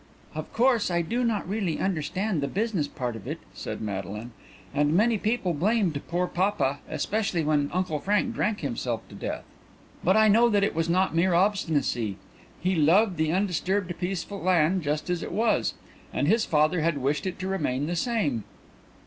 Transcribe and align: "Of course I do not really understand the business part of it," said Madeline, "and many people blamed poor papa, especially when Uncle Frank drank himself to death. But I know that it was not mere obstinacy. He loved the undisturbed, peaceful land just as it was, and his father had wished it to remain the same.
"Of 0.33 0.51
course 0.51 0.89
I 0.89 1.03
do 1.03 1.23
not 1.23 1.47
really 1.47 1.77
understand 1.79 2.41
the 2.41 2.47
business 2.47 2.87
part 2.87 3.15
of 3.15 3.27
it," 3.27 3.37
said 3.53 3.81
Madeline, 3.81 4.31
"and 4.73 4.95
many 4.97 5.19
people 5.19 5.53
blamed 5.53 6.01
poor 6.07 6.25
papa, 6.25 6.79
especially 6.89 7.43
when 7.43 7.69
Uncle 7.71 7.99
Frank 7.99 8.33
drank 8.33 8.61
himself 8.61 9.07
to 9.09 9.13
death. 9.15 9.43
But 10.03 10.17
I 10.17 10.27
know 10.27 10.49
that 10.49 10.63
it 10.63 10.73
was 10.73 10.89
not 10.89 11.13
mere 11.13 11.35
obstinacy. 11.35 12.17
He 12.59 12.73
loved 12.75 13.17
the 13.17 13.31
undisturbed, 13.31 13.93
peaceful 13.99 14.41
land 14.41 14.81
just 14.81 15.07
as 15.11 15.21
it 15.21 15.31
was, 15.31 15.75
and 16.11 16.27
his 16.27 16.45
father 16.45 16.81
had 16.81 16.97
wished 16.97 17.27
it 17.27 17.37
to 17.37 17.47
remain 17.47 17.85
the 17.85 17.95
same. 17.95 18.43